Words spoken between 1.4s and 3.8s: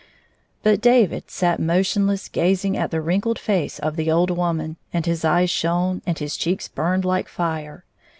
motionlessly gazing at the wrinkled face